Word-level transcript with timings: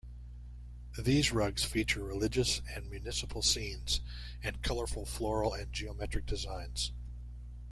These 0.97 1.31
rugs 1.31 1.63
feature 1.63 2.03
religious 2.03 2.63
and 2.73 2.89
municipal 2.89 3.43
scenes 3.43 4.01
and 4.41 4.63
colorful 4.63 5.05
floral 5.05 5.53
and 5.53 5.71
geometric 5.71 6.25
designs. 6.25 6.91